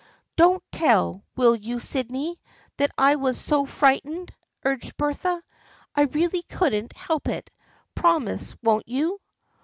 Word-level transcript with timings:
"Don't 0.35 0.63
tell, 0.71 1.23
will 1.35 1.55
you, 1.55 1.79
Sydney, 1.79 2.41
that 2.77 2.89
I 2.97 3.17
was 3.17 3.39
so 3.39 3.67
frightened?" 3.67 4.33
urged 4.65 4.97
Bertha." 4.97 5.43
I 5.95 6.01
really 6.05 6.41
couldn't 6.41 6.93
help 6.97 7.27
it. 7.27 7.51
Promise, 7.93 8.55
won't 8.63 8.87
you 8.87 9.21